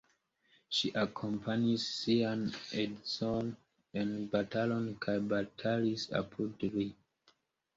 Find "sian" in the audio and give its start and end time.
1.97-2.41